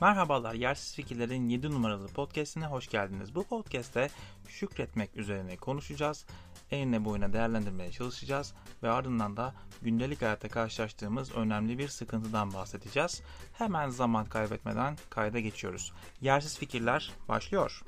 Merhabalar, 0.00 0.54
Yersiz 0.54 0.94
Fikirler'in 0.94 1.48
7 1.48 1.70
numaralı 1.70 2.08
podcastine 2.08 2.66
hoş 2.66 2.88
geldiniz. 2.88 3.34
Bu 3.34 3.44
podcast'te 3.44 4.08
şükretmek 4.48 5.16
üzerine 5.16 5.56
konuşacağız, 5.56 6.26
enine 6.70 7.04
boyuna 7.04 7.32
değerlendirmeye 7.32 7.90
çalışacağız 7.90 8.54
ve 8.82 8.90
ardından 8.90 9.36
da 9.36 9.54
gündelik 9.82 10.22
hayatta 10.22 10.48
karşılaştığımız 10.48 11.32
önemli 11.32 11.78
bir 11.78 11.88
sıkıntıdan 11.88 12.52
bahsedeceğiz. 12.54 13.22
Hemen 13.52 13.88
zaman 13.88 14.26
kaybetmeden 14.26 14.96
kayda 15.10 15.40
geçiyoruz. 15.40 15.92
Yersiz 16.20 16.58
Fikirler 16.58 17.10
başlıyor. 17.28 17.82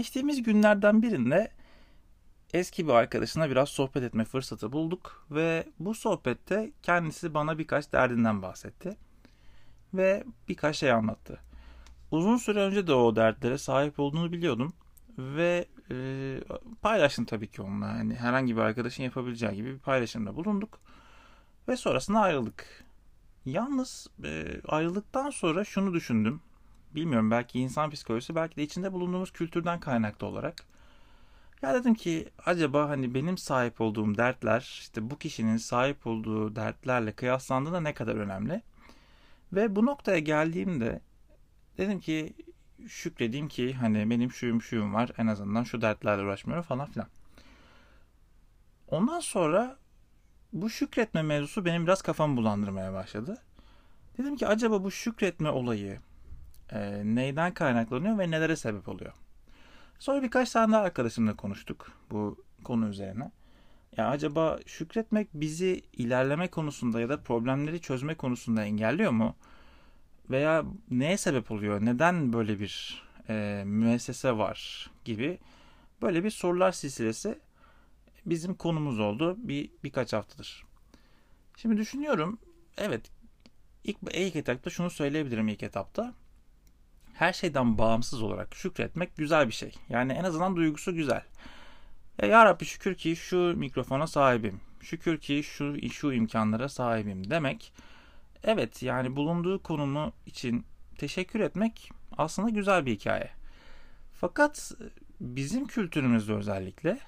Geçtiğimiz 0.00 0.42
günlerden 0.42 1.02
birinde 1.02 1.50
eski 2.54 2.86
bir 2.86 2.92
arkadaşına 2.92 3.50
biraz 3.50 3.68
sohbet 3.68 4.02
etme 4.02 4.24
fırsatı 4.24 4.72
bulduk 4.72 5.26
ve 5.30 5.66
bu 5.78 5.94
sohbette 5.94 6.72
kendisi 6.82 7.34
bana 7.34 7.58
birkaç 7.58 7.92
derdinden 7.92 8.42
bahsetti 8.42 8.96
ve 9.94 10.24
birkaç 10.48 10.76
şey 10.76 10.92
anlattı. 10.92 11.40
Uzun 12.10 12.36
süre 12.36 12.60
önce 12.60 12.86
de 12.86 12.94
o 12.94 13.16
dertlere 13.16 13.58
sahip 13.58 14.00
olduğunu 14.00 14.32
biliyordum 14.32 14.72
ve 15.18 15.66
e, 15.90 15.96
paylaştım 16.82 17.24
tabii 17.24 17.50
ki 17.50 17.62
onunla. 17.62 17.86
Yani 17.86 18.14
herhangi 18.14 18.56
bir 18.56 18.60
arkadaşın 18.60 19.02
yapabileceği 19.02 19.54
gibi 19.54 19.74
bir 19.74 19.78
paylaşımda 19.78 20.36
bulunduk 20.36 20.80
ve 21.68 21.76
sonrasında 21.76 22.20
ayrıldık. 22.20 22.84
Yalnız 23.44 24.08
e, 24.24 24.60
ayrıldıktan 24.68 25.30
sonra 25.30 25.64
şunu 25.64 25.94
düşündüm 25.94 26.40
bilmiyorum 26.94 27.30
belki 27.30 27.60
insan 27.60 27.90
psikolojisi 27.90 28.34
belki 28.34 28.56
de 28.56 28.62
içinde 28.62 28.92
bulunduğumuz 28.92 29.32
kültürden 29.32 29.80
kaynaklı 29.80 30.26
olarak. 30.26 30.64
Ya 31.62 31.74
dedim 31.74 31.94
ki 31.94 32.28
acaba 32.46 32.88
hani 32.88 33.14
benim 33.14 33.38
sahip 33.38 33.80
olduğum 33.80 34.16
dertler 34.16 34.60
işte 34.80 35.10
bu 35.10 35.18
kişinin 35.18 35.56
sahip 35.56 36.06
olduğu 36.06 36.56
dertlerle 36.56 37.12
kıyaslandığında 37.12 37.80
ne 37.80 37.94
kadar 37.94 38.16
önemli? 38.16 38.62
Ve 39.52 39.76
bu 39.76 39.86
noktaya 39.86 40.18
geldiğimde 40.18 41.00
dedim 41.78 42.00
ki 42.00 42.34
şükredeyim 42.88 43.48
ki 43.48 43.74
hani 43.74 44.10
benim 44.10 44.32
şuyum 44.32 44.62
şuyum 44.62 44.94
var 44.94 45.10
en 45.18 45.26
azından 45.26 45.64
şu 45.64 45.82
dertlerle 45.82 46.22
uğraşmıyorum 46.22 46.64
falan 46.64 46.86
filan. 46.86 47.08
Ondan 48.88 49.20
sonra 49.20 49.78
bu 50.52 50.70
şükretme 50.70 51.22
mevzusu 51.22 51.64
benim 51.64 51.84
biraz 51.86 52.02
kafamı 52.02 52.36
bulandırmaya 52.36 52.92
başladı. 52.92 53.38
Dedim 54.18 54.36
ki 54.36 54.46
acaba 54.46 54.84
bu 54.84 54.90
şükretme 54.90 55.50
olayı 55.50 56.00
e, 56.72 57.02
neyden 57.04 57.54
kaynaklanıyor 57.54 58.18
ve 58.18 58.30
nelere 58.30 58.56
sebep 58.56 58.88
oluyor. 58.88 59.12
Sonra 59.98 60.22
birkaç 60.22 60.50
tane 60.50 60.72
daha 60.72 60.82
arkadaşımla 60.82 61.36
konuştuk 61.36 61.92
bu 62.10 62.44
konu 62.64 62.88
üzerine. 62.88 63.30
Ya 63.96 64.08
acaba 64.08 64.58
şükretmek 64.66 65.28
bizi 65.34 65.82
ilerleme 65.92 66.48
konusunda 66.48 67.00
ya 67.00 67.08
da 67.08 67.22
problemleri 67.22 67.80
çözme 67.80 68.14
konusunda 68.14 68.64
engelliyor 68.64 69.10
mu? 69.10 69.36
Veya 70.30 70.64
neye 70.90 71.16
sebep 71.16 71.50
oluyor? 71.50 71.84
Neden 71.84 72.32
böyle 72.32 72.60
bir 72.60 73.02
e, 73.28 73.62
müessese 73.66 74.38
var 74.38 74.90
gibi 75.04 75.38
böyle 76.02 76.24
bir 76.24 76.30
sorular 76.30 76.72
silsilesi 76.72 77.38
bizim 78.26 78.54
konumuz 78.54 79.00
oldu 79.00 79.36
bir 79.38 79.70
birkaç 79.84 80.12
haftadır. 80.12 80.64
Şimdi 81.56 81.76
düşünüyorum 81.76 82.38
evet 82.78 83.10
ilk, 83.84 83.96
ilk 84.14 84.36
etapta 84.36 84.70
şunu 84.70 84.90
söyleyebilirim 84.90 85.48
ilk 85.48 85.62
etapta 85.62 86.14
her 87.20 87.32
şeyden 87.32 87.78
bağımsız 87.78 88.22
olarak 88.22 88.54
şükretmek 88.54 89.16
güzel 89.16 89.46
bir 89.48 89.52
şey. 89.52 89.74
Yani 89.88 90.12
en 90.12 90.24
azından 90.24 90.56
duygusu 90.56 90.94
güzel. 90.94 91.22
Ya, 92.22 92.28
ya 92.28 92.44
Rabbi 92.44 92.64
şükür 92.64 92.94
ki 92.94 93.16
şu 93.16 93.36
mikrofona 93.56 94.06
sahibim. 94.06 94.60
Şükür 94.80 95.18
ki 95.18 95.42
şu 95.42 95.90
şu 95.92 96.12
imkanlara 96.12 96.68
sahibim 96.68 97.30
demek. 97.30 97.72
Evet 98.44 98.82
yani 98.82 99.16
bulunduğu 99.16 99.62
konumu 99.62 100.12
için 100.26 100.64
teşekkür 100.98 101.40
etmek 101.40 101.90
aslında 102.18 102.48
güzel 102.48 102.86
bir 102.86 102.92
hikaye. 102.92 103.30
Fakat 104.14 104.72
bizim 105.20 105.66
kültürümüzde 105.66 106.34
özellikle 106.34 106.98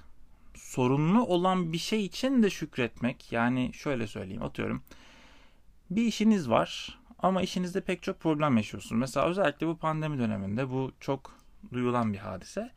sorunlu 0.55 1.27
olan 1.27 1.73
bir 1.73 1.79
şey 1.79 2.05
için 2.05 2.43
de 2.43 2.51
şükretmek 2.51 3.33
yani 3.33 3.71
şöyle 3.75 4.07
söyleyeyim 4.07 4.43
atıyorum 4.43 4.83
bir 5.91 6.03
işiniz 6.03 6.51
var 6.51 6.99
ama 7.23 7.43
işinizde 7.43 7.81
pek 7.81 8.03
çok 8.03 8.21
problem 8.21 8.57
yaşıyorsunuz. 8.57 9.01
Mesela 9.01 9.27
özellikle 9.27 9.67
bu 9.67 9.77
pandemi 9.77 10.19
döneminde 10.19 10.71
bu 10.71 10.93
çok 11.01 11.37
duyulan 11.73 12.13
bir 12.13 12.19
hadise. 12.19 12.71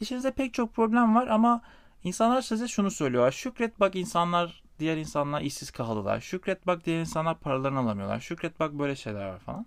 İşinizde 0.00 0.30
pek 0.30 0.54
çok 0.54 0.74
problem 0.74 1.14
var 1.14 1.26
ama 1.26 1.62
insanlar 2.04 2.42
size 2.42 2.68
şunu 2.68 2.90
söylüyor. 2.90 3.32
Şükret 3.32 3.80
bak 3.80 3.96
insanlar 3.96 4.62
diğer 4.78 4.96
insanlar 4.96 5.40
işsiz 5.40 5.70
kaldılar. 5.70 6.20
Şükret 6.20 6.66
bak 6.66 6.86
diğer 6.86 7.00
insanlar 7.00 7.38
paralarını 7.38 7.78
alamıyorlar. 7.78 8.20
Şükret 8.20 8.60
bak 8.60 8.72
böyle 8.72 8.96
şeyler 8.96 9.28
var 9.28 9.38
falan. 9.38 9.66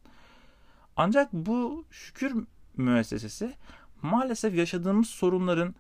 Ancak 0.95 1.33
bu 1.33 1.85
şükür 1.91 2.45
müessesesi 2.77 3.53
maalesef 4.01 4.55
yaşadığımız 4.55 5.09
sorunların 5.09 5.75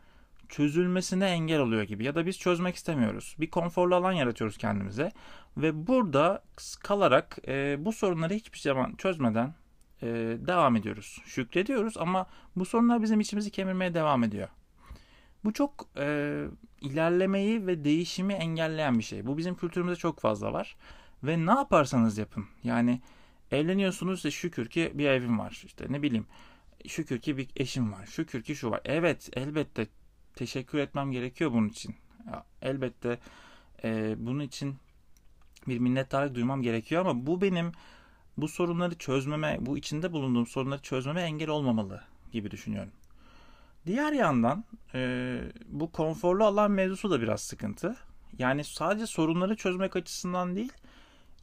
çözülmesine 0.49 1.25
engel 1.25 1.59
oluyor 1.59 1.83
gibi 1.83 2.03
ya 2.03 2.15
da 2.15 2.25
biz 2.25 2.39
çözmek 2.39 2.75
istemiyoruz. 2.75 3.35
Bir 3.39 3.49
konforlu 3.49 3.95
alan 3.95 4.11
yaratıyoruz 4.11 4.57
kendimize 4.57 5.11
ve 5.57 5.87
burada 5.87 6.43
kalarak 6.83 7.37
e, 7.47 7.85
bu 7.85 7.91
sorunları 7.91 8.33
hiçbir 8.33 8.59
zaman 8.59 8.95
çözmeden 8.95 9.53
e, 10.01 10.07
devam 10.47 10.75
ediyoruz. 10.75 11.21
Şükrediyoruz 11.25 11.97
ama 11.97 12.25
bu 12.55 12.65
sorunlar 12.65 13.01
bizim 13.01 13.19
içimizi 13.19 13.51
kemirmeye 13.51 13.93
devam 13.93 14.23
ediyor. 14.23 14.47
Bu 15.43 15.53
çok 15.53 15.87
e, 15.97 16.45
ilerlemeyi 16.81 17.67
ve 17.67 17.83
değişimi 17.83 18.33
engelleyen 18.33 18.97
bir 18.97 19.03
şey. 19.03 19.25
Bu 19.25 19.37
bizim 19.37 19.55
kültürümüzde 19.55 19.95
çok 19.95 20.19
fazla 20.19 20.53
var. 20.53 20.75
Ve 21.23 21.45
ne 21.45 21.51
yaparsanız 21.51 22.17
yapın. 22.17 22.45
Yani 22.63 23.01
evleniyorsunuz 23.51 24.17
işte 24.17 24.31
şükür 24.31 24.69
ki 24.69 24.91
bir 24.93 25.05
evim 25.05 25.39
var. 25.39 25.63
İşte 25.65 25.85
ne 25.89 26.01
bileyim 26.01 26.25
şükür 26.87 27.19
ki 27.19 27.37
bir 27.37 27.47
eşim 27.55 27.93
var. 27.93 28.05
Şükür 28.05 28.43
ki 28.43 28.55
şu 28.55 28.71
var. 28.71 28.81
Evet 28.85 29.29
elbette 29.33 29.87
teşekkür 30.35 30.79
etmem 30.79 31.11
gerekiyor 31.11 31.51
bunun 31.51 31.69
için. 31.69 31.95
Ya, 32.27 32.45
elbette 32.61 33.19
e, 33.83 34.15
bunun 34.17 34.39
için 34.39 34.75
bir 35.67 35.79
minnettarlık 35.79 36.35
duymam 36.35 36.61
gerekiyor 36.61 37.05
ama 37.05 37.25
bu 37.25 37.41
benim 37.41 37.71
bu 38.37 38.47
sorunları 38.47 38.97
çözmeme, 38.97 39.57
bu 39.59 39.77
içinde 39.77 40.11
bulunduğum 40.11 40.47
sorunları 40.47 40.81
çözmeme 40.81 41.21
engel 41.21 41.49
olmamalı 41.49 42.01
gibi 42.31 42.51
düşünüyorum. 42.51 42.91
Diğer 43.85 44.11
yandan 44.11 44.65
e, 44.93 45.41
bu 45.67 45.91
konforlu 45.91 46.45
alan 46.45 46.71
mevzusu 46.71 47.11
da 47.11 47.21
biraz 47.21 47.41
sıkıntı. 47.41 47.95
Yani 48.37 48.63
sadece 48.63 49.07
sorunları 49.07 49.55
çözmek 49.55 49.95
açısından 49.95 50.55
değil, 50.55 50.73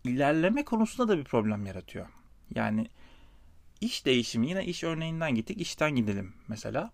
ilerleme 0.05 0.65
konusunda 0.65 1.13
da 1.13 1.19
bir 1.19 1.25
problem 1.25 1.67
yaratıyor. 1.67 2.07
Yani 2.55 2.87
iş 3.81 4.07
değişimi 4.07 4.49
yine 4.49 4.65
iş 4.65 4.85
örneğinden 4.85 5.35
gittik, 5.35 5.61
işten 5.61 5.91
gidelim 5.91 6.33
mesela. 6.49 6.91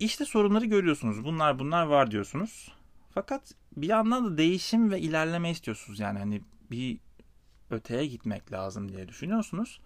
İşte 0.00 0.24
sorunları 0.24 0.66
görüyorsunuz. 0.66 1.24
Bunlar 1.24 1.58
bunlar 1.58 1.86
var 1.86 2.10
diyorsunuz. 2.10 2.72
Fakat 3.10 3.54
bir 3.76 3.88
yandan 3.88 4.24
da 4.24 4.38
değişim 4.38 4.90
ve 4.90 5.00
ilerleme 5.00 5.50
istiyorsunuz. 5.50 6.00
Yani 6.00 6.18
hani 6.18 6.42
bir 6.70 6.98
öteye 7.70 8.06
gitmek 8.06 8.52
lazım 8.52 8.88
diye 8.88 9.08
düşünüyorsunuz. 9.08 9.80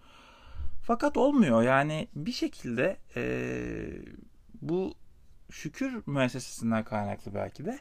Fakat 0.81 1.17
olmuyor. 1.17 1.63
Yani 1.63 2.07
bir 2.15 2.31
şekilde 2.31 2.97
e, 3.15 3.23
bu 4.61 4.93
şükür 5.51 6.03
müessesesinden 6.05 6.83
kaynaklı 6.83 7.33
belki 7.33 7.65
de 7.65 7.79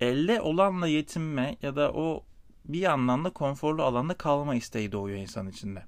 elde 0.00 0.40
olanla 0.40 0.88
yetinme 0.88 1.56
ya 1.62 1.76
da 1.76 1.92
o 1.92 2.24
bir 2.64 2.80
yandan 2.80 3.24
da 3.24 3.30
konforlu 3.30 3.82
alanda 3.82 4.14
kalma 4.14 4.54
isteği 4.54 4.92
doğuyor 4.92 5.18
insan 5.18 5.48
içinde. 5.48 5.82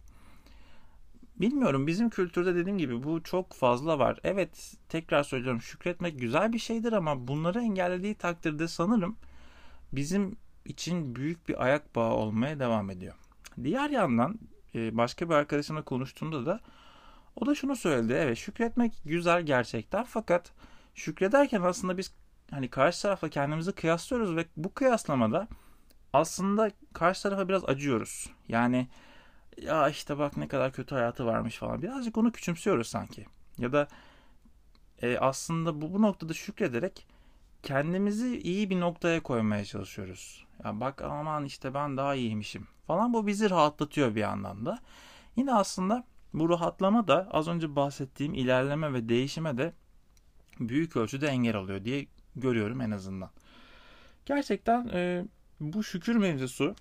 Bilmiyorum 1.40 1.86
bizim 1.86 2.10
kültürde 2.10 2.54
dediğim 2.54 2.78
gibi 2.78 3.02
bu 3.02 3.22
çok 3.22 3.52
fazla 3.52 3.98
var. 3.98 4.20
Evet 4.24 4.76
tekrar 4.88 5.22
söylüyorum 5.22 5.62
şükretmek 5.62 6.20
güzel 6.20 6.52
bir 6.52 6.58
şeydir 6.58 6.92
ama 6.92 7.28
bunları 7.28 7.60
engellediği 7.60 8.14
takdirde 8.14 8.68
sanırım 8.68 9.16
bizim 9.92 10.36
için 10.64 11.16
büyük 11.16 11.48
bir 11.48 11.64
ayak 11.64 11.96
bağı 11.96 12.12
olmaya 12.12 12.58
devam 12.58 12.90
ediyor. 12.90 13.14
Diğer 13.62 13.90
yandan 13.90 14.38
e, 14.74 14.96
başka 14.96 15.28
bir 15.28 15.34
arkadaşımla 15.34 15.82
konuştuğumda 15.82 16.46
da 16.46 16.60
o 17.36 17.46
da 17.46 17.54
şunu 17.54 17.76
söyledi. 17.76 18.12
Evet 18.12 18.38
şükretmek 18.38 18.92
güzel 19.04 19.42
gerçekten 19.42 20.04
fakat 20.04 20.52
şükrederken 20.94 21.62
aslında 21.62 21.98
biz 21.98 22.12
hani 22.50 22.68
karşı 22.68 23.02
tarafla 23.02 23.28
kendimizi 23.28 23.72
kıyaslıyoruz 23.72 24.36
ve 24.36 24.44
bu 24.56 24.74
kıyaslamada 24.74 25.48
aslında 26.12 26.70
karşı 26.92 27.22
tarafa 27.22 27.48
biraz 27.48 27.64
acıyoruz. 27.64 28.30
Yani 28.48 28.88
ya 29.62 29.88
işte 29.88 30.18
bak 30.18 30.36
ne 30.36 30.48
kadar 30.48 30.72
kötü 30.72 30.94
hayatı 30.94 31.26
varmış 31.26 31.56
falan. 31.56 31.82
Birazcık 31.82 32.18
onu 32.18 32.32
küçümsüyoruz 32.32 32.88
sanki. 32.88 33.26
Ya 33.58 33.72
da 33.72 33.88
e, 35.02 35.18
aslında 35.18 35.80
bu, 35.80 35.94
bu 35.94 36.02
noktada 36.02 36.34
şükrederek 36.34 37.06
kendimizi 37.62 38.40
iyi 38.40 38.70
bir 38.70 38.80
noktaya 38.80 39.22
koymaya 39.22 39.64
çalışıyoruz. 39.64 40.46
Ya 40.64 40.80
bak 40.80 41.02
aman 41.02 41.44
işte 41.44 41.74
ben 41.74 41.96
daha 41.96 42.14
iyiymişim 42.14 42.68
falan 42.86 43.12
bu 43.12 43.26
bizi 43.26 43.50
rahatlatıyor 43.50 44.14
bir 44.14 44.20
yandan 44.20 44.66
da. 44.66 44.78
Yine 45.36 45.54
aslında 45.54 46.04
bu 46.34 46.48
rahatlama 46.48 47.08
da 47.08 47.28
az 47.30 47.48
önce 47.48 47.76
bahsettiğim 47.76 48.34
ilerleme 48.34 48.92
ve 48.92 49.08
değişime 49.08 49.58
de 49.58 49.72
büyük 50.60 50.96
ölçüde 50.96 51.26
engel 51.26 51.56
oluyor 51.56 51.84
diye 51.84 52.06
görüyorum 52.36 52.80
en 52.80 52.90
azından. 52.90 53.30
Gerçekten 54.26 54.88
e, 54.88 55.24
bu 55.60 55.84
şükür 55.84 56.16
mevzusu 56.16 56.74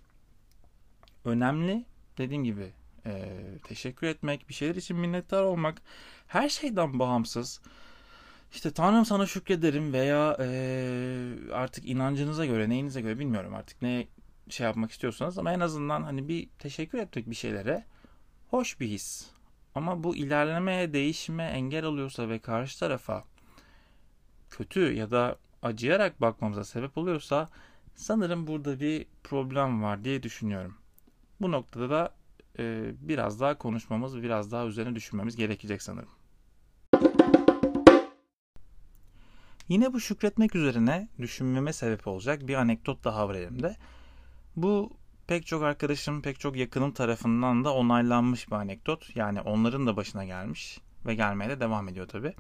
önemli. 1.26 1.86
Dediğim 2.18 2.44
gibi 2.44 2.72
e, 3.06 3.34
teşekkür 3.64 4.08
etmek, 4.08 4.50
bir 4.50 4.54
şeyler 4.54 4.76
için 4.76 4.98
minnettar 4.98 5.44
olmak 5.44 5.82
her 6.28 6.50
şeyden 6.50 7.00
bağımsız. 7.00 7.62
İşte 8.52 8.72
Tanrım 8.72 9.06
sana 9.06 9.26
şükrederim 9.26 9.94
veya 9.94 10.38
e, 10.40 10.50
artık 11.54 11.86
inancınıza 11.86 12.46
göre, 12.46 12.70
neyinize 12.70 13.02
göre 13.02 13.20
bilmiyorum 13.20 13.54
artık 13.56 13.82
ne 13.82 14.08
şey 14.50 14.66
yapmak 14.66 14.92
istiyorsanız 14.92 15.40
ama 15.40 15.54
en 15.54 15.60
azından 15.60 16.04
hani 16.04 16.28
bir 16.28 16.50
teşekkür 16.60 16.98
etmek 16.98 17.30
bir 17.30 17.36
şeylere 17.36 17.86
hoş 18.50 18.80
bir 18.80 18.88
his. 18.88 19.30
Ama 19.76 20.04
bu 20.04 20.16
ilerlemeye, 20.16 20.94
değişime 20.94 21.44
engel 21.44 21.86
oluyorsa 21.86 22.30
ve 22.30 22.40
karşı 22.40 22.80
tarafa 22.80 23.24
kötü 24.50 24.94
ya 24.94 25.12
da 25.12 25.38
acıyarak 25.62 26.22
bakmamıza 26.22 26.64
sebep 26.64 26.98
oluyorsa 26.98 27.50
sanırım 27.96 28.48
burada 28.48 28.80
bir 28.80 29.06
problem 29.24 29.84
var 29.84 30.04
diye 30.04 30.24
düşünüyorum. 30.24 30.78
Bu 31.42 31.52
noktada 31.52 31.90
da 31.90 32.16
e, 32.60 32.92
biraz 33.02 33.40
daha 33.40 33.58
konuşmamız, 33.58 34.24
biraz 34.24 34.52
daha 34.52 34.66
üzerine 34.66 34.96
düşünmemiz 34.96 35.36
gerekecek 35.36 35.82
sanırım. 35.82 36.10
Yine 39.68 39.94
bu 39.94 40.00
şükretmek 40.00 40.56
üzerine 40.56 41.08
düşünmeme 41.20 41.74
sebep 41.74 42.08
olacak 42.08 42.48
bir 42.48 42.56
anekdot 42.56 43.04
daha 43.04 43.30
var 43.30 43.36
elimde. 43.36 43.76
Bu 44.56 44.98
pek 45.28 45.48
çok 45.48 45.64
arkadaşım, 45.64 46.22
pek 46.22 46.40
çok 46.40 46.56
yakınım 46.56 46.92
tarafından 46.92 47.66
da 47.66 47.74
onaylanmış 47.74 48.48
bir 48.48 48.56
anekdot. 48.56 49.16
Yani 49.16 49.42
onların 49.42 49.88
da 49.88 49.98
başına 49.98 50.26
gelmiş 50.26 50.80
ve 51.06 51.16
gelmeye 51.16 51.50
de 51.50 51.60
devam 51.60 51.90
ediyor 51.90 52.08
tabi. 52.08 52.34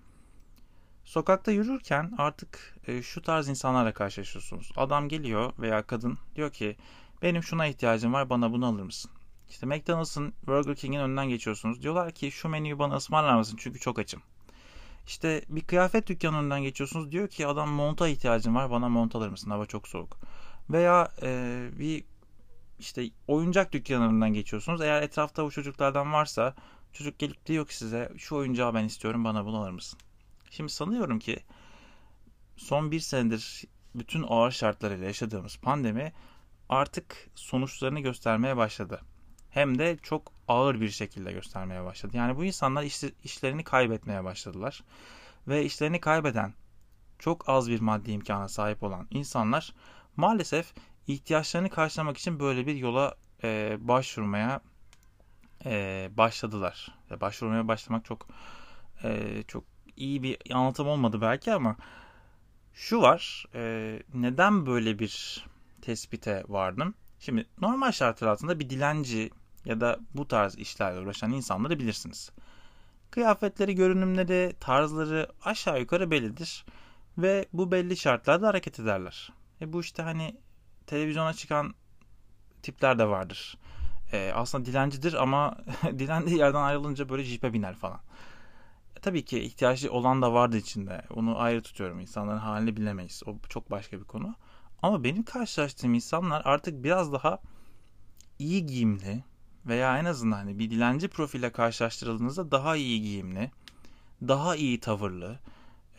Sokakta 1.05 1.51
yürürken 1.51 2.11
artık 2.17 2.77
e, 2.87 3.01
şu 3.01 3.21
tarz 3.21 3.49
insanlarla 3.49 3.93
karşılaşıyorsunuz. 3.93 4.71
Adam 4.75 5.09
geliyor 5.09 5.53
veya 5.59 5.83
kadın 5.83 6.17
diyor 6.35 6.51
ki 6.51 6.75
benim 7.21 7.43
şuna 7.43 7.65
ihtiyacım 7.65 8.13
var 8.13 8.29
bana 8.29 8.51
bunu 8.51 8.65
alır 8.65 8.83
mısın? 8.83 9.11
İşte 9.49 9.65
McDonald's'ın 9.65 10.33
Burger 10.47 10.75
King'in 10.75 10.99
önünden 10.99 11.29
geçiyorsunuz. 11.29 11.81
Diyorlar 11.81 12.11
ki 12.11 12.31
şu 12.31 12.49
menüyü 12.49 12.79
bana 12.79 12.95
ısmarlar 12.95 13.37
mısın 13.37 13.57
çünkü 13.59 13.79
çok 13.79 13.99
açım. 13.99 14.21
İşte 15.07 15.41
bir 15.49 15.61
kıyafet 15.61 16.07
dükkanının 16.07 16.39
önünden 16.39 16.63
geçiyorsunuz. 16.63 17.11
Diyor 17.11 17.27
ki 17.27 17.47
adam 17.47 17.69
monta 17.69 18.07
ihtiyacım 18.07 18.55
var 18.55 18.71
bana 18.71 18.89
mont 18.89 19.15
alır 19.15 19.29
mısın 19.29 19.49
hava 19.49 19.65
çok 19.65 19.87
soğuk. 19.87 20.17
Veya 20.69 21.11
e, 21.21 21.69
bir 21.79 22.03
işte 22.79 23.09
oyuncak 23.27 23.71
dükkanlarından 23.71 24.33
geçiyorsunuz. 24.33 24.81
Eğer 24.81 25.01
etrafta 25.01 25.45
bu 25.45 25.51
çocuklardan 25.51 26.13
varsa 26.13 26.55
çocuk 26.93 27.19
gelip 27.19 27.45
diyor 27.45 27.67
ki 27.67 27.77
size 27.77 28.11
şu 28.17 28.35
oyuncağı 28.35 28.73
ben 28.73 28.83
istiyorum 28.83 29.23
bana 29.23 29.45
bunu 29.45 29.57
alır 29.57 29.71
mısın? 29.71 29.99
Şimdi 30.51 30.71
sanıyorum 30.71 31.19
ki 31.19 31.39
son 32.57 32.91
bir 32.91 32.99
senedir 32.99 33.63
bütün 33.95 34.25
ağır 34.27 34.51
şartlarıyla 34.51 35.05
yaşadığımız 35.05 35.57
pandemi 35.57 36.13
artık 36.69 37.29
sonuçlarını 37.35 37.99
göstermeye 37.99 38.57
başladı. 38.57 39.01
Hem 39.49 39.79
de 39.79 39.97
çok 40.03 40.31
ağır 40.47 40.81
bir 40.81 40.89
şekilde 40.89 41.31
göstermeye 41.31 41.83
başladı. 41.83 42.17
Yani 42.17 42.37
bu 42.37 42.45
insanlar 42.45 42.83
iş, 42.83 43.03
işlerini 43.23 43.63
kaybetmeye 43.63 44.23
başladılar. 44.23 44.83
Ve 45.47 45.65
işlerini 45.65 45.99
kaybeden, 45.99 46.53
çok 47.19 47.49
az 47.49 47.69
bir 47.69 47.79
maddi 47.79 48.11
imkana 48.11 48.47
sahip 48.47 48.83
olan 48.83 49.07
insanlar 49.11 49.73
maalesef 50.15 50.73
ihtiyaçlarını 51.07 51.69
karşılamak 51.69 52.17
için 52.17 52.39
böyle 52.39 52.67
bir 52.67 52.75
yola 52.75 53.15
e, 53.43 53.77
başvurmaya 53.79 54.61
e, 55.65 56.09
başladılar. 56.17 56.95
Ve 57.11 57.21
başvurmaya 57.21 57.67
başlamak 57.67 58.05
çok 58.05 58.27
e, 59.03 59.43
çok 59.47 59.63
iyi 59.97 60.23
bir 60.23 60.37
anlatım 60.53 60.87
olmadı 60.87 61.21
belki 61.21 61.53
ama 61.53 61.75
şu 62.73 63.01
var. 63.01 63.45
E, 63.55 63.99
neden 64.13 64.65
böyle 64.65 64.99
bir 64.99 65.45
tespite 65.81 66.43
vardım? 66.47 66.93
Şimdi 67.19 67.45
normal 67.61 67.91
şartlar 67.91 68.27
altında 68.27 68.59
bir 68.59 68.69
dilenci 68.69 69.29
ya 69.65 69.81
da 69.81 69.99
bu 70.13 70.27
tarz 70.27 70.57
işlerle 70.57 70.99
uğraşan 70.99 71.31
insanları 71.31 71.79
bilirsiniz. 71.79 72.31
Kıyafetleri, 73.11 73.75
görünümleri, 73.75 74.55
tarzları 74.59 75.27
aşağı 75.43 75.79
yukarı 75.79 76.11
bellidir 76.11 76.65
ve 77.17 77.45
bu 77.53 77.71
belli 77.71 77.97
şartlarda 77.97 78.47
hareket 78.47 78.79
ederler. 78.79 79.33
E 79.61 79.73
bu 79.73 79.81
işte 79.81 80.03
hani 80.03 80.37
televizyona 80.87 81.33
çıkan 81.33 81.75
tipler 82.63 82.99
de 82.99 83.07
vardır. 83.07 83.57
E, 84.13 84.31
aslında 84.35 84.65
dilencidir 84.65 85.13
ama 85.13 85.57
dilendiği 85.83 86.37
yerden 86.37 86.61
ayrılınca 86.61 87.09
böyle 87.09 87.23
jipe 87.23 87.53
biner 87.53 87.75
falan. 87.75 87.99
E, 88.95 88.99
tabii 88.99 89.25
ki 89.25 89.39
ihtiyacı 89.39 89.91
olan 89.91 90.21
da 90.21 90.33
vardı 90.33 90.57
içinde. 90.57 91.01
Onu 91.15 91.39
ayrı 91.39 91.61
tutuyorum. 91.61 91.99
İnsanların 91.99 92.37
halini 92.37 92.77
bilemeyiz. 92.77 93.23
O 93.25 93.35
çok 93.49 93.71
başka 93.71 93.99
bir 93.99 94.05
konu. 94.05 94.35
Ama 94.81 95.03
benim 95.03 95.23
karşılaştığım 95.23 95.93
insanlar 95.93 96.41
artık 96.45 96.83
biraz 96.83 97.13
daha 97.13 97.39
iyi 98.39 98.65
giyimli 98.65 99.23
veya 99.65 99.99
en 99.99 100.05
azından 100.05 100.37
hani 100.37 100.59
bir 100.59 100.71
dilenci 100.71 101.07
profile 101.07 101.51
karşılaştırıldığınızda 101.51 102.51
daha 102.51 102.75
iyi 102.75 103.01
giyimli, 103.01 103.51
daha 104.21 104.55
iyi 104.55 104.79
tavırlı, 104.79 105.39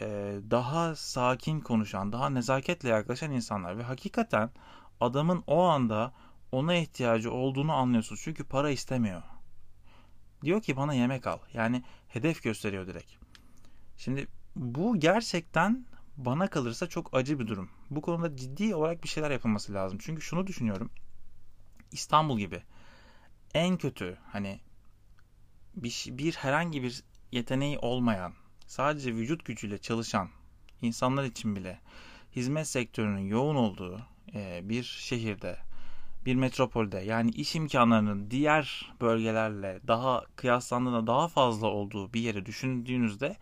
e, 0.01 0.07
daha 0.51 0.97
sakin 0.97 1.61
konuşan, 1.61 2.13
daha 2.13 2.31
nezaketle 2.31 2.89
yaklaşan 2.89 3.31
insanlar 3.31 3.79
ve 3.79 3.83
hakikaten 3.83 4.51
adamın 5.01 5.45
o 5.47 5.63
anda 5.63 6.13
ona 6.53 6.75
ihtiyacı 6.75 7.33
olduğunu 7.33 7.73
anlıyorsunuz. 7.73 8.21
Çünkü 8.25 8.45
para 8.45 8.71
istemiyor. 8.71 9.23
Diyor 10.43 10.63
ki 10.63 10.77
bana 10.77 10.95
yemek 10.95 11.27
al. 11.27 11.39
Yani 11.55 11.83
hedef 12.09 12.43
gösteriyor 12.43 12.87
direkt. 12.87 13.13
Şimdi 13.97 14.27
bu 14.57 15.01
gerçekten 15.01 15.87
bana 16.19 16.51
kalırsa 16.51 16.87
çok 16.87 17.17
acı 17.17 17.39
bir 17.39 17.47
durum. 17.47 17.71
Bu 17.91 18.03
konuda 18.03 18.37
ciddi 18.37 18.75
olarak 18.75 19.03
bir 19.03 19.09
şeyler 19.09 19.31
yapılması 19.31 19.75
lazım. 19.75 19.99
Çünkü 20.01 20.23
şunu 20.23 20.47
düşünüyorum. 20.47 20.91
İstanbul 21.93 22.39
gibi 22.39 22.63
en 23.55 23.77
kötü 23.77 24.19
hani 24.33 24.61
bir, 25.75 26.05
bir 26.09 26.33
herhangi 26.33 26.83
bir 26.83 27.03
yeteneği 27.33 27.79
olmayan 27.79 28.33
sadece 28.67 29.15
vücut 29.15 29.45
gücüyle 29.45 29.79
çalışan 29.79 30.29
insanlar 30.83 31.25
için 31.25 31.57
bile 31.57 31.81
hizmet 32.37 32.69
sektörünün 32.69 33.27
yoğun 33.27 33.57
olduğu 33.57 34.01
e, 34.35 34.61
bir 34.69 34.83
şehirde, 34.83 35.59
bir 36.27 36.35
metropolde 36.35 36.99
yani 36.99 37.31
iş 37.31 37.55
imkanlarının 37.55 38.31
diğer 38.31 38.93
bölgelerle 39.01 39.81
daha 39.87 40.25
kıyaslandığında 40.37 41.07
daha 41.07 41.29
fazla 41.29 41.67
olduğu 41.67 42.13
bir 42.13 42.21
yeri 42.21 42.47
düşündüğünüzde 42.47 43.37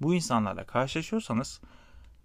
bu 0.00 0.14
insanlarla 0.14 0.64
karşılaşıyorsanız 0.64 1.60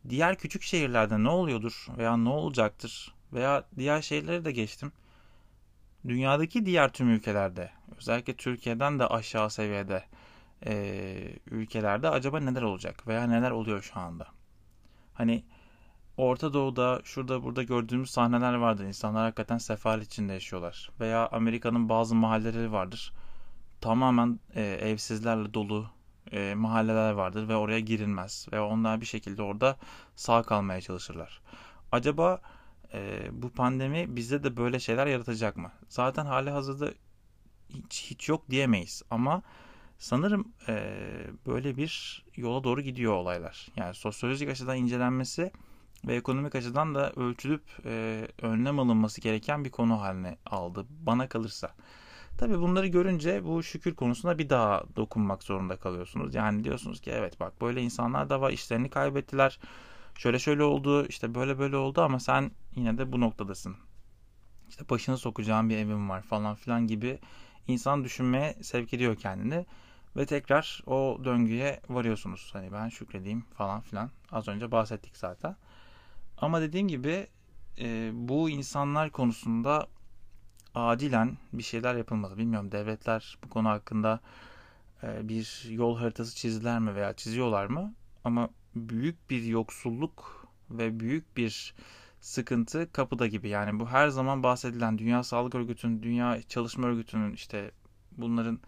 diğer 0.10 0.38
küçük 0.38 0.64
şehirlerde 0.64 1.24
ne 1.24 1.30
oluyordur 1.30 1.88
veya 1.98 2.18
ne 2.18 2.30
olacaktır 2.30 3.14
veya 3.34 3.64
diğer 3.78 4.02
şehirleri 4.02 4.46
de 4.46 4.52
geçtim. 4.52 4.92
Dünyadaki 6.08 6.66
diğer 6.66 6.94
tüm 6.94 7.10
ülkelerde 7.10 7.72
özellikle 7.98 8.34
Türkiye'den 8.36 9.00
de 9.00 9.08
aşağı 9.08 9.50
seviyede 9.50 10.04
e, 10.66 11.34
ülkelerde 11.52 12.10
acaba 12.10 12.40
neler 12.40 12.62
olacak 12.62 13.08
veya 13.08 13.28
neler 13.28 13.52
oluyor 13.52 13.82
şu 13.82 14.00
anda? 14.00 14.28
Hani 15.14 15.44
Orta 16.18 16.54
Doğu'da 16.54 17.02
şurada 17.04 17.44
burada 17.44 17.64
gördüğümüz 17.64 18.10
sahneler 18.10 18.54
vardır. 18.54 18.86
İnsanlar 18.86 19.24
hakikaten 19.24 19.58
sefalet 19.58 20.06
içinde 20.06 20.34
yaşıyorlar. 20.34 20.92
Veya 21.00 21.28
Amerika'nın 21.28 21.90
bazı 21.90 22.16
mahalleleri 22.16 22.72
vardır. 22.72 23.14
Tamamen 23.82 24.40
e, 24.56 24.62
evsizlerle 24.64 25.54
dolu 25.54 25.90
e, 26.32 26.56
mahalleler 26.56 27.12
vardır 27.12 27.48
ve 27.48 27.56
oraya 27.56 27.80
girilmez. 27.80 28.48
Ve 28.54 28.62
onlar 28.62 29.02
bir 29.02 29.06
şekilde 29.06 29.42
orada 29.42 29.78
sağ 30.16 30.44
kalmaya 30.44 30.82
çalışırlar. 30.82 31.42
Acaba 31.92 32.42
e, 32.94 33.30
bu 33.32 33.50
pandemi 33.50 34.16
bizde 34.16 34.44
de 34.44 34.58
böyle 34.58 34.80
şeyler 34.80 35.08
yaratacak 35.08 35.58
mı? 35.58 35.72
Zaten 35.90 36.26
hali 36.26 36.50
hazırda 36.50 36.92
hiç, 37.70 38.06
hiç 38.12 38.30
yok 38.30 38.50
diyemeyiz. 38.50 39.02
Ama 39.12 39.42
Sanırım 40.00 40.54
e, 40.68 40.74
böyle 41.46 41.78
bir 41.78 42.24
yola 42.36 42.64
doğru 42.64 42.82
gidiyor 42.82 43.14
olaylar. 43.14 43.68
Yani 43.76 43.94
sosyolojik 43.94 44.50
açıdan 44.50 44.78
incelenmesi 44.78 45.52
ve 46.08 46.16
ekonomik 46.16 46.56
açıdan 46.56 46.96
da 46.96 47.12
ölçülüp 47.12 47.64
e, 47.86 48.28
önlem 48.42 48.80
alınması 48.80 49.22
gereken 49.22 49.66
bir 49.66 49.70
konu 49.72 50.02
haline 50.02 50.38
aldı 50.46 50.86
bana 50.90 51.30
kalırsa. 51.30 51.76
Tabii 52.38 52.60
bunları 52.60 52.88
görünce 52.88 53.46
bu 53.46 53.64
şükür 53.64 53.96
konusuna 53.96 54.38
bir 54.38 54.50
daha 54.50 54.84
dokunmak 54.96 55.44
zorunda 55.44 55.76
kalıyorsunuz. 55.76 56.36
Yani 56.36 56.64
diyorsunuz 56.64 57.02
ki 57.02 57.12
evet 57.12 57.40
bak 57.40 57.62
böyle 57.62 57.82
insanlar 57.82 58.30
da 58.30 58.42
var 58.42 58.52
işlerini 58.52 58.90
kaybettiler. 58.90 59.60
Şöyle 60.16 60.40
şöyle 60.40 60.64
oldu 60.64 61.06
işte 61.06 61.36
böyle 61.36 61.60
böyle 61.60 61.78
oldu 61.78 62.02
ama 62.02 62.20
sen 62.20 62.52
yine 62.76 62.98
de 62.98 63.12
bu 63.12 63.22
noktadasın. 63.22 63.76
İşte 64.70 64.90
başını 64.90 65.18
sokacağın 65.18 65.70
bir 65.70 65.78
evim 65.78 66.10
var 66.10 66.22
falan 66.22 66.56
filan 66.56 66.88
gibi 66.88 67.20
insan 67.68 68.04
düşünmeye 68.04 68.56
sevk 68.62 68.94
ediyor 68.94 69.16
kendini. 69.16 69.66
Ve 70.16 70.26
tekrar 70.26 70.82
o 70.86 71.20
döngüye 71.24 71.82
varıyorsunuz. 71.90 72.50
Hani 72.54 72.72
ben 72.72 72.90
şükredeyim 72.90 73.42
falan 73.42 73.82
filan. 73.82 74.12
Az 74.32 74.48
önce 74.48 74.72
bahsettik 74.72 75.18
zaten. 75.18 75.56
Ama 76.38 76.62
dediğim 76.62 76.88
gibi 76.88 77.28
e, 77.80 78.12
bu 78.14 78.50
insanlar 78.50 79.10
konusunda 79.10 79.88
acilen 80.78 81.38
bir 81.54 81.64
şeyler 81.64 81.96
yapılmalı. 81.96 82.38
Bilmiyorum 82.38 82.72
devletler 82.72 83.38
bu 83.44 83.50
konu 83.50 83.70
hakkında 83.70 84.20
e, 85.04 85.30
bir 85.30 85.66
yol 85.70 85.98
haritası 85.98 86.36
çizdiler 86.36 86.80
mi 86.80 86.96
veya 86.96 87.14
çiziyorlar 87.14 87.66
mı? 87.66 87.94
Ama 88.24 88.50
büyük 88.76 89.30
bir 89.30 89.44
yoksulluk 89.44 90.48
ve 90.70 91.00
büyük 91.00 91.38
bir 91.38 91.76
sıkıntı 92.22 92.92
kapıda 92.92 93.28
gibi. 93.28 93.50
Yani 93.50 93.80
bu 93.80 93.88
her 93.88 94.08
zaman 94.10 94.44
bahsedilen 94.44 94.98
Dünya 94.98 95.24
Sağlık 95.24 95.56
Örgütü'nün, 95.56 96.04
Dünya 96.04 96.42
Çalışma 96.42 96.88
Örgütü'nün 96.88 97.34
işte 97.34 97.72
bunların 98.18 98.60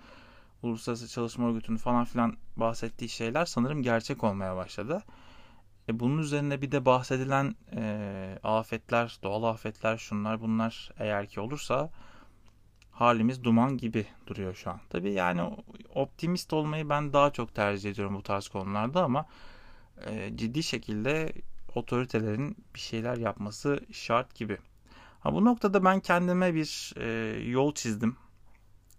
Uluslararası 0.63 1.08
Çalışma 1.08 1.50
Örgütü'nün 1.50 1.78
falan 1.78 2.06
filan 2.06 2.38
bahsettiği 2.58 3.10
şeyler 3.10 3.46
sanırım 3.46 3.84
gerçek 3.84 4.24
olmaya 4.24 4.56
başladı. 4.56 5.04
E 5.89 6.00
bunun 6.00 6.17
üzerine 6.17 6.62
bir 6.62 6.72
de 6.72 6.86
bahsedilen 6.86 7.55
e, 7.75 8.39
afetler, 8.43 9.19
doğal 9.24 9.43
afetler, 9.43 9.98
şunlar 9.98 10.41
bunlar 10.41 10.91
eğer 11.00 11.27
ki 11.27 11.39
olursa 11.39 11.89
halimiz 12.91 13.43
duman 13.43 13.77
gibi 13.77 14.05
duruyor 14.27 14.55
şu 14.55 14.69
an. 14.69 14.79
Tabii 14.89 15.12
yani 15.13 15.41
optimist 15.96 16.53
olmayı 16.53 16.89
ben 16.89 17.13
daha 17.13 17.31
çok 17.31 17.55
tercih 17.55 17.91
ediyorum 17.91 18.15
bu 18.15 18.24
tarz 18.24 18.48
konularda 18.48 19.03
ama 19.03 19.25
e, 20.05 20.31
ciddi 20.36 20.63
şekilde 20.63 21.34
otoritelerin 21.75 22.58
bir 22.75 22.79
şeyler 22.79 23.17
yapması 23.17 23.79
şart 23.91 24.36
gibi. 24.36 24.58
Ha, 25.19 25.34
bu 25.34 25.46
noktada 25.46 25.86
ben 25.86 26.00
kendime 26.00 26.53
bir 26.53 26.93
e, 26.98 27.39
yol 27.50 27.74
çizdim. 27.74 28.15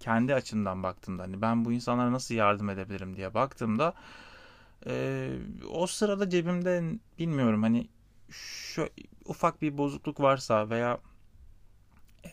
Kendi 0.01 0.35
açımdan 0.35 0.83
baktığımda 0.83 1.23
hani 1.23 1.43
ben 1.43 1.65
bu 1.65 1.73
insanlara 1.73 2.13
nasıl 2.13 2.35
yardım 2.35 2.71
edebilirim 2.71 3.17
diye 3.17 3.35
baktığımda 3.35 3.95
ee, 4.87 5.31
o 5.71 5.87
sırada 5.87 6.31
cebimde 6.31 6.83
bilmiyorum 7.19 7.63
hani 7.63 7.89
şu 8.31 8.89
ufak 9.25 9.63
bir 9.63 9.79
bozukluk 9.79 10.21
varsa 10.21 10.71
veya 10.71 11.01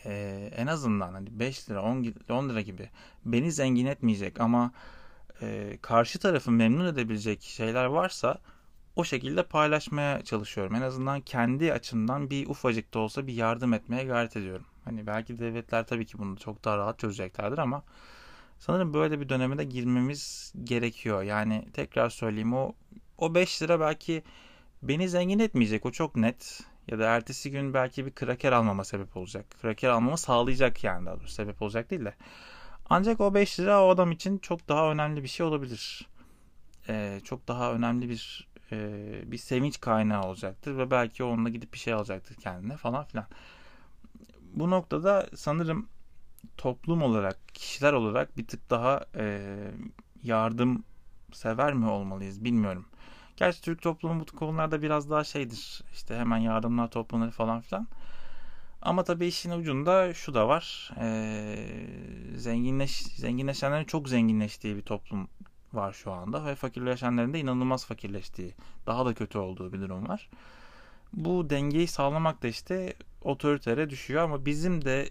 e, 0.05 0.49
en 0.55 0.67
azından 0.67 1.13
hani 1.13 1.39
5 1.39 1.69
lira 1.69 1.81
10, 1.83 2.13
10 2.29 2.49
lira 2.49 2.61
gibi 2.61 2.89
beni 3.25 3.51
zengin 3.51 3.85
etmeyecek 3.85 4.41
ama 4.41 4.71
e, 5.41 5.77
karşı 5.81 6.19
tarafı 6.19 6.51
memnun 6.51 6.85
edebilecek 6.85 7.41
şeyler 7.41 7.85
varsa 7.85 8.41
o 8.95 9.03
şekilde 9.03 9.43
paylaşmaya 9.43 10.21
çalışıyorum. 10.21 10.75
En 10.75 10.81
azından 10.81 11.21
kendi 11.21 11.73
açımdan 11.73 12.29
bir 12.29 12.47
ufacık 12.47 12.93
da 12.93 12.99
olsa 12.99 13.27
bir 13.27 13.33
yardım 13.33 13.73
etmeye 13.73 14.03
gayret 14.03 14.37
ediyorum. 14.37 14.65
Hani 14.85 15.07
belki 15.07 15.39
devletler 15.39 15.87
tabii 15.87 16.05
ki 16.05 16.17
bunu 16.17 16.37
çok 16.37 16.65
daha 16.65 16.77
rahat 16.77 16.99
çözeceklerdir 16.99 17.57
ama 17.57 17.83
Sanırım 18.59 18.93
böyle 18.93 19.19
bir 19.19 19.29
döneme 19.29 19.57
de 19.57 19.63
girmemiz 19.63 20.53
gerekiyor. 20.63 21.23
Yani 21.23 21.67
tekrar 21.73 22.09
söyleyeyim 22.09 22.53
o 22.53 22.73
o 23.17 23.35
5 23.35 23.61
lira 23.61 23.79
belki 23.79 24.23
beni 24.83 25.09
zengin 25.09 25.39
etmeyecek 25.39 25.85
o 25.85 25.91
çok 25.91 26.15
net. 26.15 26.61
Ya 26.87 26.99
da 26.99 27.05
ertesi 27.05 27.51
gün 27.51 27.73
belki 27.73 28.05
bir 28.05 28.11
kraker 28.11 28.51
almama 28.51 28.83
sebep 28.83 29.17
olacak. 29.17 29.45
Kraker 29.61 29.89
almamı 29.89 30.17
sağlayacak 30.17 30.83
yani 30.83 31.05
daha 31.05 31.19
doğrusu 31.19 31.33
sebep 31.33 31.61
olacak 31.61 31.89
değil 31.89 32.05
de. 32.05 32.13
Ancak 32.89 33.21
o 33.21 33.33
5 33.33 33.59
lira 33.59 33.83
o 33.83 33.89
adam 33.89 34.11
için 34.11 34.37
çok 34.37 34.69
daha 34.69 34.91
önemli 34.91 35.23
bir 35.23 35.27
şey 35.27 35.45
olabilir. 35.45 36.07
Ee, 36.89 37.21
çok 37.23 37.47
daha 37.47 37.73
önemli 37.73 38.09
bir 38.09 38.47
e, 38.71 39.31
bir 39.31 39.37
sevinç 39.37 39.79
kaynağı 39.79 40.23
olacaktır 40.23 40.77
ve 40.77 40.91
belki 40.91 41.23
onunla 41.23 41.49
gidip 41.49 41.73
bir 41.73 41.77
şey 41.77 41.93
alacaktır 41.93 42.35
kendine 42.35 42.77
falan 42.77 43.05
filan. 43.05 43.27
Bu 44.53 44.69
noktada 44.69 45.29
sanırım 45.35 45.89
toplum 46.57 47.01
olarak, 47.01 47.37
kişiler 47.53 47.93
olarak 47.93 48.37
bir 48.37 48.47
tık 48.47 48.69
daha 48.69 49.05
e, 49.15 49.55
yardım 50.23 50.83
sever 51.33 51.73
mi 51.73 51.89
olmalıyız 51.89 52.43
bilmiyorum. 52.43 52.85
Gerçi 53.37 53.61
Türk 53.61 53.81
toplumu 53.81 54.19
bu 54.19 54.25
konularda 54.25 54.81
biraz 54.81 55.09
daha 55.09 55.23
şeydir. 55.23 55.83
İşte 55.93 56.17
hemen 56.17 56.37
yardımlar 56.37 56.87
toplanır 56.87 57.31
falan 57.31 57.61
filan. 57.61 57.87
Ama 58.81 59.03
tabii 59.03 59.27
işin 59.27 59.51
ucunda 59.51 60.13
şu 60.13 60.33
da 60.33 60.47
var. 60.47 60.91
E, 60.99 61.67
zenginleş, 62.35 62.97
zenginleşenlerin 62.97 63.85
çok 63.85 64.09
zenginleştiği 64.09 64.75
bir 64.75 64.81
toplum 64.81 65.27
var 65.73 65.93
şu 65.93 66.11
anda. 66.11 66.45
Ve 66.45 66.55
fakirleşenlerin 66.55 67.33
de 67.33 67.39
inanılmaz 67.39 67.85
fakirleştiği, 67.85 68.53
daha 68.85 69.05
da 69.05 69.13
kötü 69.13 69.37
olduğu 69.37 69.73
bir 69.73 69.81
durum 69.81 70.07
var. 70.07 70.29
Bu 71.13 71.49
dengeyi 71.49 71.87
sağlamak 71.87 72.43
da 72.43 72.47
işte 72.47 72.93
otoritere 73.21 73.89
düşüyor 73.89 74.23
ama 74.23 74.45
bizim 74.45 74.85
de 74.85 75.09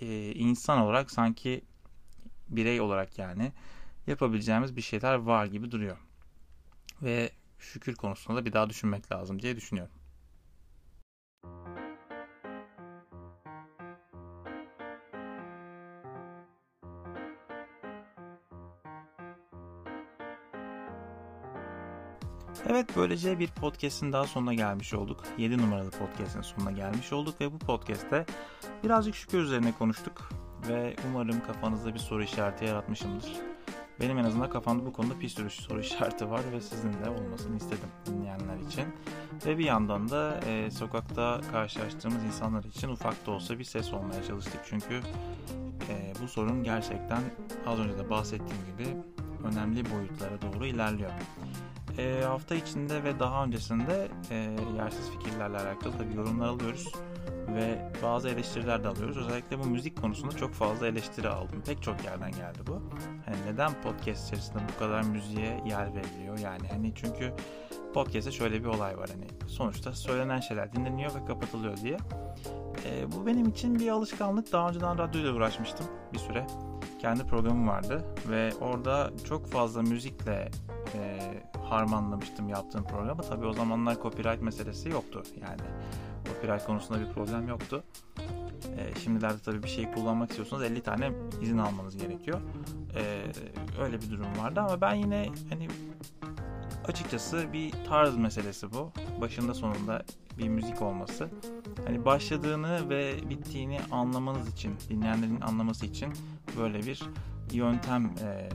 e, 0.00 0.32
insan 0.34 0.78
olarak 0.78 1.10
sanki 1.10 1.64
birey 2.48 2.80
olarak 2.80 3.18
yani 3.18 3.52
yapabileceğimiz 4.06 4.76
bir 4.76 4.82
şeyler 4.82 5.14
var 5.14 5.46
gibi 5.46 5.70
duruyor. 5.70 5.96
Ve 7.02 7.30
şükür 7.58 7.94
konusunda 7.94 8.40
da 8.40 8.46
bir 8.46 8.52
daha 8.52 8.70
düşünmek 8.70 9.12
lazım 9.12 9.42
diye 9.42 9.56
düşünüyorum. 9.56 9.94
Evet 22.68 22.86
böylece 22.96 23.38
bir 23.38 23.48
podcast'in 23.48 24.12
daha 24.12 24.24
sonuna 24.24 24.54
gelmiş 24.54 24.94
olduk. 24.94 25.24
7 25.38 25.58
numaralı 25.58 25.90
podcast'in 25.90 26.40
sonuna 26.40 26.70
gelmiş 26.70 27.12
olduk 27.12 27.40
ve 27.40 27.52
bu 27.52 27.58
podcast'te 27.58 28.26
birazcık 28.84 29.14
şükür 29.14 29.38
üzerine 29.38 29.72
konuştuk 29.78 30.28
ve 30.68 30.96
umarım 31.08 31.42
kafanızda 31.46 31.94
bir 31.94 31.98
soru 31.98 32.22
işareti 32.22 32.64
yaratmışımdır. 32.64 33.32
Benim 34.00 34.18
en 34.18 34.24
azından 34.24 34.50
kafamda 34.50 34.86
bu 34.86 34.92
konuda 34.92 35.20
bir 35.20 35.28
sürü 35.28 35.50
soru 35.50 35.80
işareti 35.80 36.30
var 36.30 36.40
ve 36.52 36.60
sizin 36.60 36.92
de 36.92 37.10
olmasını 37.10 37.56
istedim 37.56 37.88
dinleyenler 38.06 38.56
için. 38.68 38.84
Ve 39.46 39.58
bir 39.58 39.64
yandan 39.64 40.08
da 40.08 40.40
e, 40.46 40.70
sokakta 40.70 41.40
karşılaştığımız 41.52 42.24
insanlar 42.24 42.64
için 42.64 42.88
ufak 42.88 43.26
da 43.26 43.30
olsa 43.30 43.58
bir 43.58 43.64
ses 43.64 43.92
olmaya 43.92 44.24
çalıştık. 44.24 44.60
Çünkü 44.64 45.00
e, 45.88 46.12
bu 46.22 46.28
sorun 46.28 46.64
gerçekten 46.64 47.22
az 47.66 47.78
önce 47.78 47.98
de 47.98 48.10
bahsettiğim 48.10 48.62
gibi 48.76 48.96
önemli 49.44 49.90
boyutlara 49.90 50.42
doğru 50.42 50.66
ilerliyor 50.66 51.10
e, 52.00 52.24
hafta 52.24 52.54
içinde 52.54 53.04
ve 53.04 53.18
daha 53.18 53.44
öncesinde 53.44 54.08
e, 54.30 54.56
yersiz 54.76 55.10
fikirlerle 55.10 55.56
alakalı 55.56 55.92
tabii 55.98 56.16
yorumlar 56.16 56.48
alıyoruz 56.48 56.92
ve 57.54 57.92
bazı 58.02 58.28
eleştiriler 58.28 58.84
de 58.84 58.88
alıyoruz. 58.88 59.16
Özellikle 59.16 59.58
bu 59.58 59.66
müzik 59.66 60.00
konusunda 60.02 60.36
çok 60.36 60.52
fazla 60.52 60.86
eleştiri 60.86 61.28
aldım. 61.28 61.62
Pek 61.66 61.82
çok 61.82 62.04
yerden 62.04 62.30
geldi 62.30 62.58
bu. 62.66 62.82
Hani 63.26 63.36
neden 63.46 63.82
podcast 63.82 64.26
içerisinde 64.26 64.58
bu 64.74 64.78
kadar 64.78 65.02
müziğe 65.02 65.62
yer 65.66 65.94
veriliyor? 65.94 66.38
Yani 66.38 66.68
hani 66.68 66.92
çünkü 66.94 67.32
podcast'te 67.94 68.32
şöyle 68.32 68.60
bir 68.60 68.68
olay 68.68 68.98
var 68.98 69.08
hani 69.12 69.50
sonuçta 69.50 69.92
söylenen 69.92 70.40
şeyler 70.40 70.72
dinleniyor 70.72 71.14
ve 71.14 71.24
kapatılıyor 71.24 71.76
diye. 71.76 71.96
E, 72.86 73.12
bu 73.12 73.26
benim 73.26 73.48
için 73.48 73.78
bir 73.78 73.88
alışkanlık. 73.88 74.52
Daha 74.52 74.68
önceden 74.68 74.98
radyoyla 74.98 75.32
uğraşmıştım 75.32 75.86
bir 76.12 76.18
süre. 76.18 76.46
Kendi 77.00 77.24
programım 77.24 77.68
vardı 77.68 78.04
ve 78.28 78.52
orada 78.60 79.10
çok 79.28 79.46
fazla 79.46 79.82
müzikle 79.82 80.50
e, 80.94 81.34
harmanlamıştım 81.68 82.48
yaptığım 82.48 82.84
programı. 82.84 83.22
Tabii 83.22 83.46
o 83.46 83.52
zamanlar 83.52 84.02
copyright 84.02 84.42
meselesi 84.42 84.88
yoktu. 84.88 85.22
Yani 85.40 85.60
copyright 86.28 86.66
konusunda 86.66 87.00
bir 87.00 87.12
problem 87.12 87.48
yoktu. 87.48 87.84
E, 88.78 89.00
şimdilerde 89.00 89.38
tabii 89.44 89.62
bir 89.62 89.68
şey 89.68 89.92
kullanmak 89.92 90.30
istiyorsanız 90.30 90.62
50 90.62 90.82
tane 90.82 91.12
izin 91.42 91.58
almanız 91.58 91.96
gerekiyor. 91.96 92.40
E, 92.96 93.22
öyle 93.82 94.00
bir 94.00 94.10
durum 94.10 94.38
vardı 94.38 94.60
ama 94.60 94.80
ben 94.80 94.94
yine 94.94 95.28
hani 95.50 95.68
açıkçası 96.88 97.52
bir 97.52 97.72
tarz 97.88 98.16
meselesi 98.16 98.72
bu. 98.72 98.92
Başında 99.20 99.54
sonunda 99.54 100.02
bir 100.38 100.48
müzik 100.48 100.82
olması. 100.82 101.28
Hani 101.86 102.04
başladığını 102.04 102.88
ve 102.88 103.14
bittiğini 103.30 103.80
anlamanız 103.90 104.48
için, 104.48 104.74
dinleyenlerin 104.88 105.40
anlaması 105.40 105.86
için 105.86 106.12
böyle 106.58 106.78
bir 106.78 107.02
yöntem 107.52 108.04
e, 108.04 108.48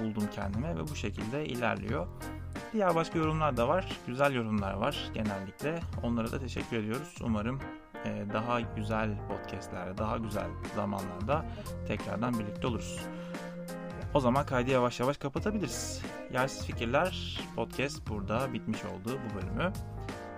buldum 0.00 0.24
kendime 0.34 0.76
ve 0.76 0.88
bu 0.88 0.96
şekilde 0.96 1.46
ilerliyor. 1.46 2.06
Diğer 2.72 2.94
başka 2.94 3.18
yorumlar 3.18 3.56
da 3.56 3.68
var. 3.68 3.98
Güzel 4.06 4.34
yorumlar 4.34 4.74
var 4.74 5.10
genellikle. 5.14 5.80
Onlara 6.02 6.32
da 6.32 6.38
teşekkür 6.38 6.76
ediyoruz. 6.76 7.14
Umarım 7.24 7.60
e, 8.04 8.24
daha 8.32 8.60
güzel 8.60 9.10
podcastlerde, 9.28 9.98
daha 9.98 10.16
güzel 10.16 10.46
zamanlarda 10.76 11.44
tekrardan 11.88 12.38
birlikte 12.38 12.66
oluruz. 12.66 13.00
O 14.14 14.20
zaman 14.20 14.46
kaydı 14.46 14.70
yavaş 14.70 15.00
yavaş 15.00 15.16
kapatabiliriz. 15.16 16.02
Yersiz 16.32 16.66
Fikirler 16.66 17.40
podcast 17.56 18.08
burada 18.08 18.52
bitmiş 18.52 18.84
oldu 18.84 19.18
bu 19.30 19.36
bölümü. 19.36 19.72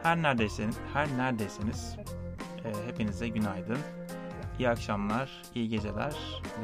Her 0.02 0.22
neredeyseniz, 0.22 0.78
her 0.92 1.08
neredeyseniz 1.18 1.96
e, 2.64 2.86
hepinize 2.88 3.28
günaydın. 3.28 3.78
İyi 4.60 4.68
akşamlar, 4.68 5.30
iyi 5.54 5.68
geceler 5.68 6.14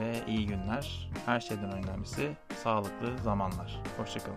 ve 0.01 0.21
iyi 0.29 0.47
günler. 0.47 1.11
Her 1.27 1.41
şeyden 1.41 1.73
önemlisi 1.73 2.37
sağlıklı 2.63 3.19
zamanlar. 3.25 3.83
Hoşçakalın. 3.99 4.37